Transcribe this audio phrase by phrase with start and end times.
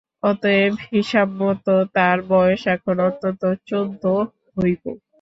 [0.23, 1.65] অতএব, হিসাবমত
[1.95, 4.03] তার বয়স এখন অন্তত চৌদ্দ
[4.55, 4.91] হইবে।